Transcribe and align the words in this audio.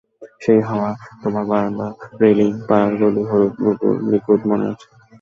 সেই 0.41 0.59
হাওয়া, 0.61 0.89
তোমার 1.21 1.43
বারান্দা, 1.49 1.87
রেলিং, 2.21 2.51
পাড়ার 2.67 2.91
গলি, 3.01 3.23
হলুদ 3.29 3.53
দুপুর—নিখুঁত 3.59 4.41
মনে 4.49 4.65
আছে। 4.71 4.87